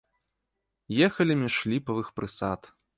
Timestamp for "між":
1.45-1.61